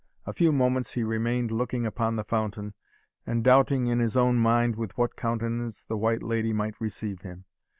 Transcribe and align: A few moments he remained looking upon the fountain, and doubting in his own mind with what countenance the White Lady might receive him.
A 0.25 0.33
few 0.33 0.51
moments 0.51 0.93
he 0.93 1.03
remained 1.03 1.51
looking 1.51 1.85
upon 1.85 2.15
the 2.15 2.23
fountain, 2.23 2.73
and 3.27 3.43
doubting 3.43 3.85
in 3.85 3.99
his 3.99 4.17
own 4.17 4.35
mind 4.37 4.75
with 4.75 4.97
what 4.97 5.15
countenance 5.15 5.83
the 5.83 5.95
White 5.95 6.23
Lady 6.23 6.53
might 6.53 6.81
receive 6.81 7.21
him. 7.21 7.45